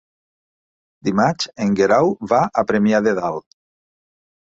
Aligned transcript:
Dimarts 1.09 1.51
en 1.67 1.77
Guerau 1.81 2.11
va 2.35 2.43
a 2.49 2.67
Premià 2.73 3.07
de 3.11 3.17
Dalt. 3.25 3.51